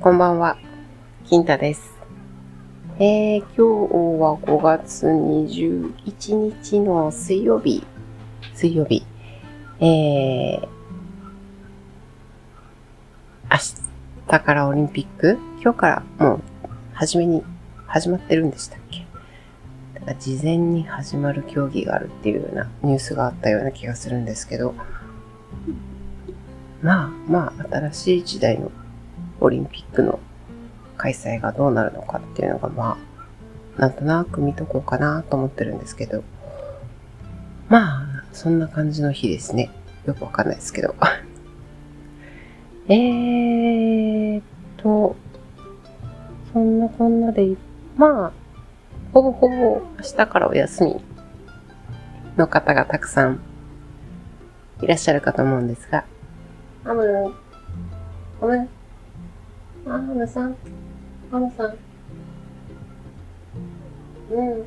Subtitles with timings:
[0.00, 0.56] こんばんは。
[1.24, 1.98] 金太です。
[3.00, 3.62] えー、今日
[4.22, 7.84] は5月21日の水曜日。
[8.54, 9.04] 水曜日。
[9.80, 10.68] えー、
[13.50, 13.56] 明
[14.28, 16.40] 日からオリンピック今日からもう、
[16.92, 17.42] 初めに、
[17.88, 19.04] 始まってるんでしたっけ？
[19.94, 24.76] だから事前に始まる競技があるっていうようなニュースがあったような気がするんですけど、
[26.82, 28.70] まあまあ、新しい時代の
[29.40, 30.20] オリンピックの
[30.96, 32.98] 開催がどうなるのかっていうのが、ま
[33.76, 36.24] あ、なんとなく見とこうかなと思ってるんですけど、
[37.68, 39.70] まあ、そんな感じの日ですね。
[40.06, 40.94] よくわかんないですけど。
[42.88, 44.42] えーっ
[44.78, 45.14] と、
[46.52, 47.56] そんなこんなで、
[47.96, 48.32] まあ、
[49.12, 51.00] ほぼほぼ明日からお休み
[52.36, 53.40] の方がたくさん
[54.80, 56.04] いらっしゃるかと思うんですが、
[56.84, 57.34] アム、
[58.40, 58.46] ア
[59.88, 60.56] ム、アムさん、
[61.32, 61.76] アムさん。
[64.30, 64.64] うん。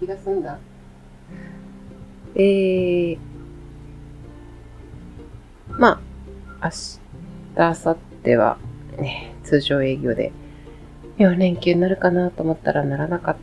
[0.00, 0.58] 気が済んだ。
[2.34, 3.18] えー、
[5.68, 6.00] ま
[6.60, 7.00] あ、明日、
[7.56, 8.58] 明後日は、
[8.98, 10.32] ね、通常営業で
[11.18, 13.36] 4連休になるかなと思ったらならなかっ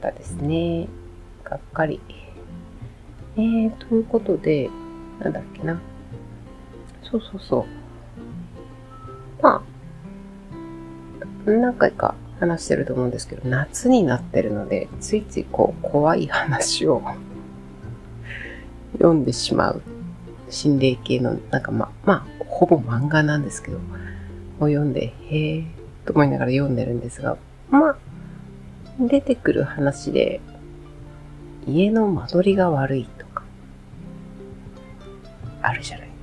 [0.00, 0.88] たですね。
[1.42, 2.00] がっかり。
[3.36, 4.70] えー、ということで、
[5.18, 5.80] なんだっけな。
[7.02, 7.83] そうそうそう。
[9.44, 9.62] ま
[11.46, 17.02] あ、何回か話してると思うんですけど、夏になってるので、ついついこう、怖い話を
[18.94, 19.82] 読んでしまう。
[20.48, 23.80] 心霊系の、なんかま、まあ、ほぼ漫画なんですけど、を
[24.68, 25.64] 読んで、へえ、
[26.06, 27.36] と思いながら読んでるんですが、
[27.68, 27.96] まあ、
[28.98, 30.40] 出てくる話で、
[31.66, 33.42] 家の間取りが悪いとか、
[35.60, 36.13] あるじゃない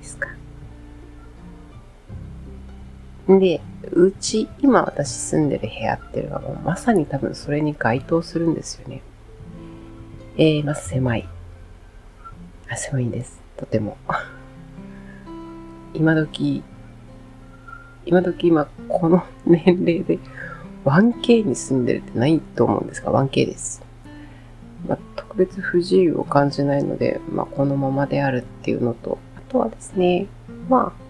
[3.28, 3.62] で。
[3.92, 9.02] うち、今私住んでる部屋っていうのはもうまさに多分それに該当するんですよね。
[10.38, 11.28] えー、まず狭い。
[12.70, 13.42] あ、狭いんです。
[13.58, 13.98] とても。
[15.94, 16.64] 今時、
[18.06, 20.20] 今時今この年齢で
[20.86, 23.84] 1K に住んでるってないと思うんですが、1K です。
[24.88, 30.28] まあ、特別不自由を感じないので、まあ、このままであるっていうのと、あとはですね、
[30.70, 31.01] まあ、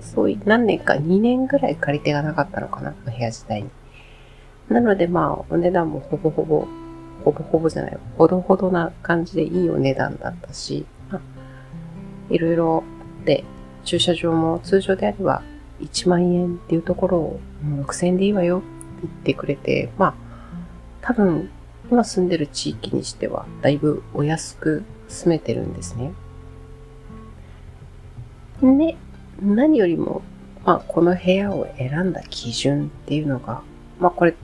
[0.00, 3.70] そういう何年か2年ぐらい借り手がなかったのかな、お部屋自体に。
[4.68, 6.66] なのでまあ、お値段もほぼほぼ、
[7.24, 11.20] ほぼほぼじゃない、ほどほどな感じでいいお値段だったし、まあ、
[12.30, 12.84] いろいろ
[13.24, 13.44] で、
[13.84, 15.42] 駐車場も通常であれば
[15.80, 18.66] 1万円っていうところを6000円でいいわよって
[19.02, 20.14] 言ってくれて、まあ、
[21.02, 21.50] 多分
[21.90, 26.12] 今住んでる地域にしてはだいぶお安く住めてるんですね。
[28.62, 28.96] で、
[29.44, 30.22] 何よりも、
[30.64, 33.62] まあ、この部屋を選んだ基準っていうのが、
[34.00, 34.34] まあこれ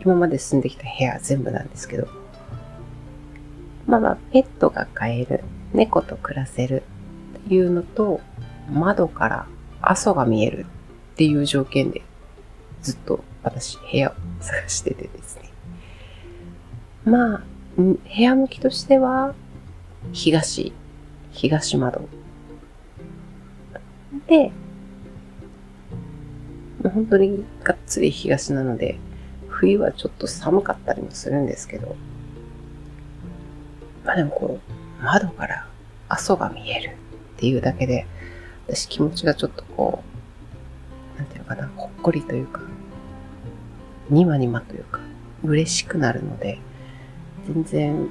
[0.00, 2.08] 今まで住んできた部屋全部なんですけど、
[3.86, 6.82] まあまあ、ペットが飼える、猫と暮らせる
[7.38, 8.20] っていうのと、
[8.70, 9.46] 窓から
[9.80, 10.66] 阿蘇が見える
[11.12, 12.02] っていう条件で
[12.82, 15.50] ずっと私部屋を探しててですね。
[17.04, 17.42] まあ、
[17.76, 19.34] 部屋向きとしては
[20.12, 20.72] 東、
[21.32, 22.08] 東窓。
[24.28, 24.52] で、
[26.82, 28.98] もう本当にがっつり東なので、
[29.48, 31.96] 冬はちょっと寒かったりもするんですけど、
[34.04, 34.60] まあでもこ
[35.00, 35.66] う、窓から
[36.08, 38.06] 阿蘇が見えるっていうだけで、
[38.68, 40.04] 私気持ちがちょっとこ
[41.16, 42.60] う、なんていうのかな、ほっこりというか、
[44.10, 45.00] にまにまというか、
[45.42, 46.58] 嬉しくなるので、
[47.46, 48.08] 全然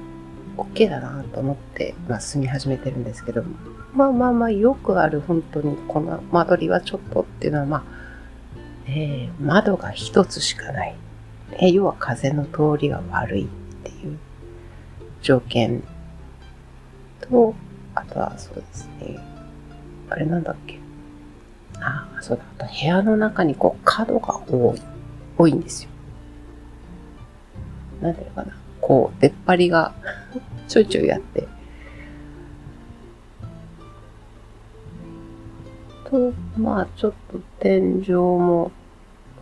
[0.58, 3.44] OK だなと思って、まあ住み始めてるんですけど、
[3.94, 7.84] まあまあまあよくある本当にこの間取りはちょっとっていうのはまあ、
[8.86, 10.94] えー窓が一つしかない。
[11.52, 13.48] えー要は風の通りが悪いっ
[13.84, 14.18] ていう
[15.22, 15.82] 条件
[17.20, 17.54] と、
[17.94, 19.18] あとはそうですね、
[20.10, 20.78] あれなんだっけ？
[21.80, 22.44] ああ、そうだ。
[22.58, 24.82] あと部屋の中にこう角が多い。
[25.40, 25.90] 多いんですよ。
[28.02, 28.56] なんていうのかな。
[28.80, 29.94] こう、出っ張りが
[30.68, 31.46] ちょいちょいあって。
[36.04, 38.72] と、まあちょっと天井も、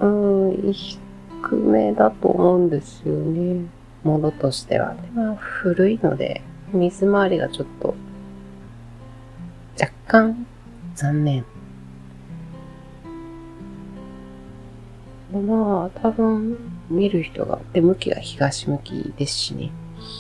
[0.00, 3.66] うん、低めだと思うんですよね。
[4.02, 4.94] ものとしては。
[4.94, 6.42] でまあ古いので、
[6.72, 7.94] 水回りがちょっと
[9.80, 10.46] 若干
[10.94, 11.44] 残念。
[15.32, 16.56] まあ、多分
[16.88, 19.70] 見る人が、で、向きが東向きですしね。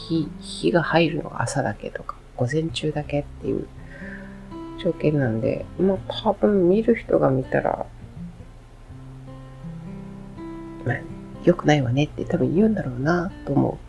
[0.08, 3.66] 日、日が入るのが朝だけとか、午前中だけっていう
[4.78, 7.86] 条件なんで、まあ多分見る人が見たら、
[10.84, 10.96] まあ、
[11.44, 13.86] 良くないわねって多分言うんだろうなと思う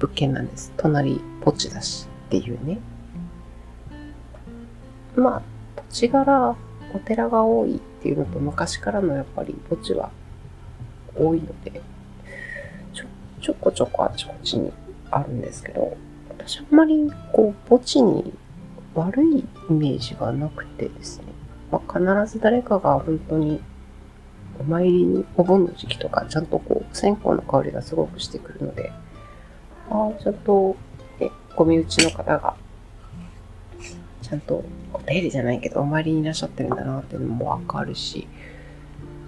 [0.00, 0.72] 物件なんです。
[0.76, 2.78] 隣、墓地だしっていうね。
[5.16, 5.42] まあ、
[5.90, 6.56] 土地柄、
[6.94, 10.10] お寺が多いっていうのと昔からのやっぱり墓地は
[11.18, 11.80] 多いので、
[12.92, 13.04] ちょ、
[13.40, 14.72] ちょこちょこあちこちに
[15.10, 15.96] あるんですけど、
[16.28, 18.32] 私あんまりこう墓地に
[18.94, 21.24] 悪いイメージがなくてですね、
[21.70, 23.60] まあ、必ず誰かが本当に
[24.58, 28.92] お参りにお盆の時期とかちゃんとこう線香の香りがすごくしてくるので、
[29.90, 30.76] ああ、ちゃんと、
[31.20, 32.56] ね、ご身内の方が
[34.22, 38.26] ちゃんとお手入れじゃないけどお参りにいらっしゃってるんだなっていうのもわかるし、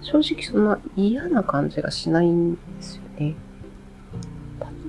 [0.01, 3.35] 正直そんな嫌な感じがしないんですよね。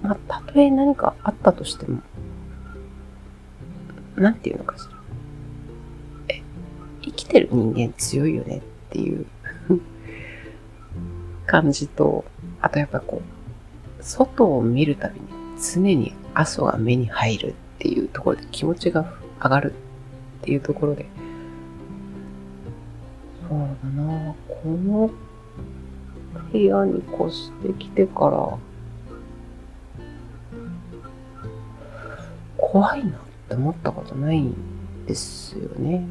[0.03, 2.03] まあ、たとえ何かあったとしても、
[4.17, 4.91] なんていうのかしら。
[6.29, 6.43] え、
[7.03, 8.61] 生きてる人間強いよねっ
[8.91, 9.27] ていう
[11.47, 12.25] 感じと、
[12.61, 13.23] あとやっぱこ
[14.01, 15.27] う、外を見るたびに
[15.61, 21.07] 常に阿蘇が目に入るっていうところで気持ちが上がるっていうところで、
[23.97, 25.11] なこの
[26.51, 28.59] 部屋に越してきてから、
[32.59, 33.13] 怖いなっ
[33.49, 34.55] て思ったことないん
[35.07, 36.07] ですよね。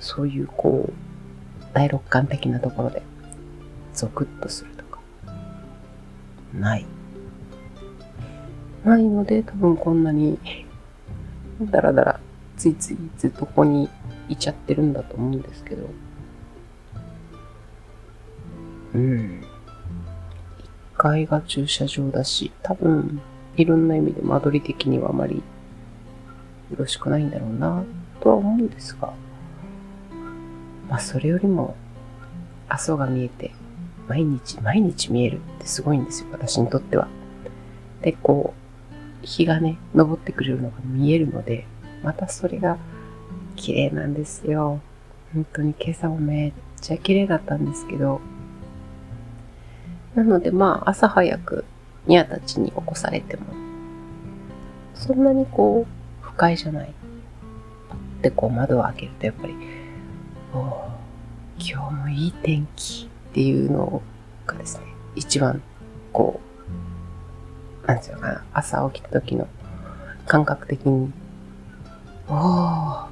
[0.00, 0.92] そういうこう、
[1.72, 3.02] 第六感的なところで、
[3.94, 5.00] ゾクッとするとか、
[6.52, 6.86] ない。
[8.84, 10.38] ないので、多分こんなに、
[11.60, 12.20] だらだら、
[12.56, 13.88] ついついずっとここに
[14.32, 15.88] いちゃってるんだと思うんですけど、
[18.94, 19.40] うん。
[19.40, 19.44] 1
[20.96, 23.20] 階が駐車場だし、多分、
[23.56, 25.42] いろんな意味で間取り的にはあまりよ
[26.78, 27.84] ろしくないんだろうな、
[28.20, 29.12] とは思うんですが、
[30.88, 31.76] まあそれよりも、
[32.68, 33.52] 阿蘇が見えて、
[34.08, 37.08] 毎日毎日見えるってすごいんですよ、私にとっては。
[38.00, 38.54] で、こ
[39.22, 41.66] う、日がね、昇ってくれるのが見えるので、
[42.02, 42.78] またそれが
[43.52, 44.80] 綺麗なんですよ。
[45.34, 48.20] 本当に今朝もめっちゃ綺麗だったんですけど、
[50.14, 51.64] なのでまあ朝早く
[52.06, 53.44] ニャたちに起こされても、
[54.94, 56.92] そんなにこう不快じゃない。
[58.20, 59.54] でこう窓を開けるとやっぱり、
[60.52, 60.90] おお、
[61.58, 64.02] 今日もいい天気っていうの
[64.46, 64.84] がですね、
[65.16, 65.62] 一番
[66.12, 66.40] こ
[67.84, 69.48] う、なんていうのかな、朝起きた時の
[70.26, 71.10] 感覚的に、
[72.28, 73.11] おお、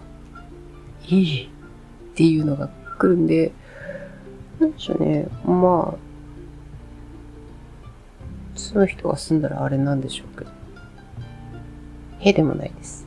[1.11, 1.49] いいっ
[2.15, 2.69] ていうのが
[2.99, 3.53] 来るんで、
[4.61, 6.11] なんでしょうね、まあ、
[8.59, 10.51] 住む人が住んだらあれなんでしょうけど。
[12.21, 13.07] へでもないです。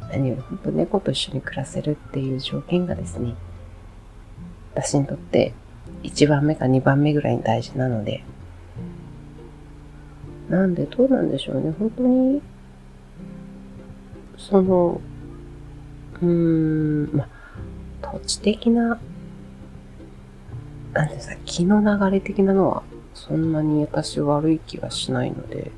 [0.00, 3.34] 何より本当猫と一緒に暮らせるっていう条件がですね、
[4.74, 5.52] 私にとって
[6.04, 8.22] 1番目か2番目ぐらいに大事なので、
[10.48, 11.74] なんでどうなんでしょうね。
[11.78, 12.42] 本当に、
[14.36, 15.00] その、
[16.22, 17.28] うーん、ま
[18.02, 18.98] 土地的な、
[20.92, 22.82] なんですか、気の流れ的なのは
[23.14, 25.70] そんなに私悪い気がしないので、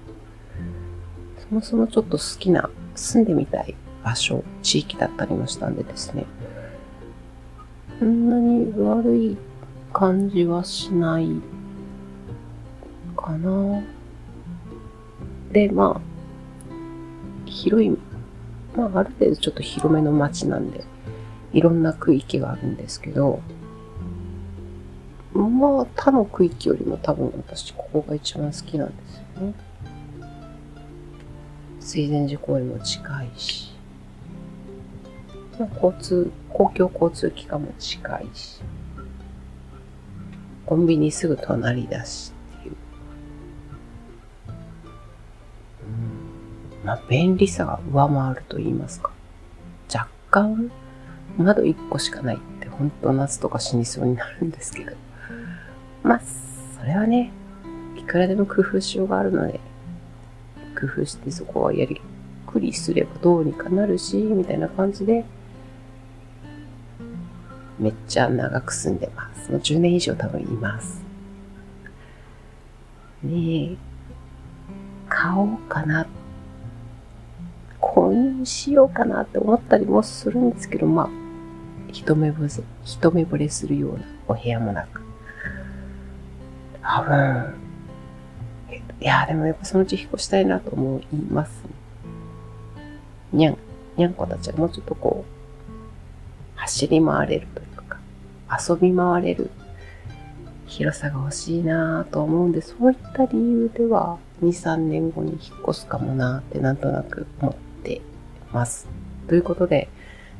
[1.48, 6.26] そもそもちょっと好きな住んでみたい場所、地域だったりもしたんでですね、
[7.98, 9.36] そんなに悪い
[9.92, 11.28] 感じはしない
[13.16, 13.82] かな。
[15.52, 16.00] で、まあ、
[17.46, 17.96] 広い、
[18.76, 20.84] まあある程度ちょっと広めの街なんで、
[21.52, 23.40] いろんな区域があるんですけど、
[25.32, 29.54] まあ、他の区域よりも多分私ここが一番好きなんですよね。
[31.80, 33.72] 水前寺公園も近いし、
[35.58, 38.60] まあ、交通、公共交通機関も近いし、
[40.66, 42.32] コンビニすぐ隣だし
[46.86, 49.10] まあ、便利さが上回ると言いますか。
[49.92, 50.70] 若干、
[51.36, 54.92] 窓1個しかないって本当夏とか死にそうになるんですけど。
[56.04, 56.20] まあ、
[56.78, 57.32] それはね、
[57.98, 59.58] いくらでも工夫しようがあるので、
[60.80, 62.00] 工夫してそこはやり
[62.46, 65.24] くりすればどうにかなるし、みたいな感じで、
[67.80, 69.50] めっちゃ長く住んでます。
[69.50, 71.02] もう10年以上多分います。
[73.24, 73.76] ねえ、
[75.08, 76.25] 買おうかなって。
[77.80, 81.08] 購入しようかなって思ったりもするんですけど、まあ、
[81.92, 82.50] 一目ぼれ、
[82.84, 85.02] 一目惚れするようなお部屋もなく、
[86.82, 87.54] 多分、
[89.00, 91.64] いや、でもやっぱそのうち引っ越したいなと思います、
[93.32, 93.58] にゃん、
[93.96, 95.36] にゃんこたちはもうちょっとこう、
[96.56, 97.98] 走り回れるというか、
[98.48, 99.50] 遊び回れる
[100.66, 107.65] 広さが欲しいなぁと思うんで、そういった理由では、2、3年後に引っ越すかもなってなんとなく思って
[108.52, 108.88] ます。
[109.28, 109.88] ということで、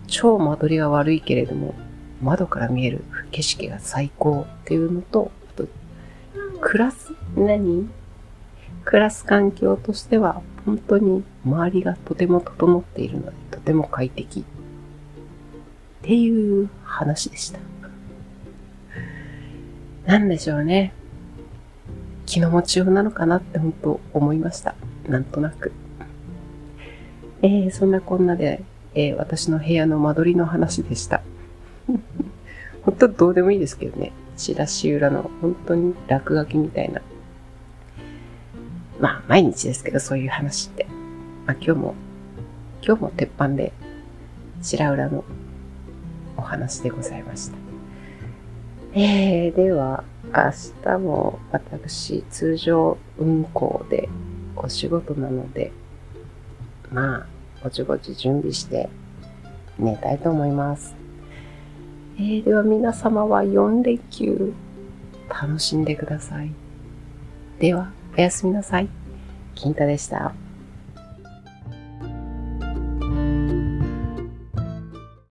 [0.07, 1.75] 超間取りは悪いけれども、
[2.23, 5.67] 窓から見える景色が最高っていうのと、あと、
[6.61, 7.89] 暮らす、何？
[8.85, 14.41] 暮らす環境としては、本当に周りがとても整っているので、とても快適。
[14.41, 14.45] っ
[16.03, 17.59] ていう話でした。
[20.07, 20.93] なんでしょうね。
[22.27, 24.77] 気の持ちようなのかなって本当思いました。
[25.09, 25.73] なんとなく。
[27.43, 28.63] えー、そんなこんなで、
[28.95, 31.23] えー、私の部屋の間取りの話でした。
[32.83, 34.13] 本当どうでもいいですけどね。
[34.37, 37.01] チラシ裏の本当に落書きみたいな。
[39.01, 40.87] まあ、毎日ですけど、そういう話って。
[41.47, 41.95] まあ、今日も、
[42.83, 43.73] 今日も鉄板で、
[44.63, 45.25] 白裏の
[46.37, 47.57] お話でございました。
[48.95, 50.53] えー、では、明
[50.83, 54.09] 日も私、通常運行で
[54.57, 55.73] お仕事なので、
[56.91, 57.27] まあ、
[57.63, 58.89] ぼちぼち準備して
[59.79, 60.95] 寝たいと思います。
[62.19, 64.55] えー、では皆様は4連休
[65.29, 66.51] 楽しんでください。
[67.59, 68.89] では、おやすみなさい。
[69.55, 70.46] 金太でした。